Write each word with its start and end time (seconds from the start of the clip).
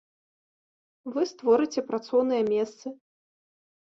Вы 1.15 1.25
створыце 1.31 1.83
працоўныя 1.89 2.43
месцы. 2.53 2.87